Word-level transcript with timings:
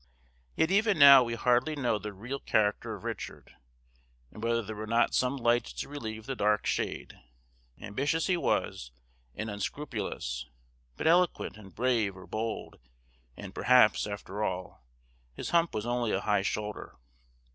Yet 0.55 0.71
even 0.71 0.97
now 0.97 1.23
we 1.23 1.35
hardly 1.35 1.75
know 1.75 1.99
the 1.99 2.11
real 2.11 2.39
character 2.39 2.95
of 2.95 3.03
Richard, 3.03 3.55
and 4.31 4.41
whether 4.43 4.63
there 4.63 4.75
were 4.75 4.87
not 4.87 5.13
some 5.13 5.37
lights 5.37 5.73
to 5.73 5.87
relieve 5.87 6.25
the 6.25 6.35
dark 6.35 6.65
shade: 6.65 7.19
ambitious 7.79 8.25
he 8.25 8.35
was, 8.35 8.91
and 9.35 9.47
unscrupulous, 9.47 10.47
but 10.97 11.05
eloquent, 11.05 11.55
and 11.55 11.75
brave 11.75 12.17
or 12.17 12.25
bold; 12.25 12.79
and 13.37 13.53
perhaps, 13.53 14.07
after 14.07 14.43
all, 14.43 14.83
his 15.35 15.51
hump 15.51 15.71
was 15.75 15.85
only 15.85 16.11
a 16.13 16.21
high 16.21 16.41
shoulder. 16.41 16.95